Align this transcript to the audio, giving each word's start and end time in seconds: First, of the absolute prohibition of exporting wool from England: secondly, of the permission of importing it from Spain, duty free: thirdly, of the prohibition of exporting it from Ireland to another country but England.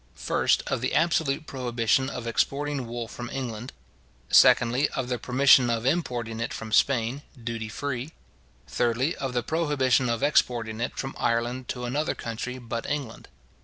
First, 0.15 0.63
of 0.65 0.81
the 0.81 0.95
absolute 0.95 1.45
prohibition 1.45 2.09
of 2.09 2.25
exporting 2.25 2.87
wool 2.87 3.07
from 3.07 3.29
England: 3.29 3.71
secondly, 4.31 4.89
of 4.95 5.09
the 5.09 5.19
permission 5.19 5.69
of 5.69 5.85
importing 5.85 6.39
it 6.39 6.55
from 6.55 6.71
Spain, 6.71 7.21
duty 7.39 7.69
free: 7.69 8.11
thirdly, 8.67 9.15
of 9.17 9.33
the 9.33 9.43
prohibition 9.43 10.09
of 10.09 10.23
exporting 10.23 10.81
it 10.81 10.97
from 10.97 11.13
Ireland 11.19 11.67
to 11.67 11.85
another 11.85 12.15
country 12.15 12.57
but 12.57 12.87
England. 12.87 13.27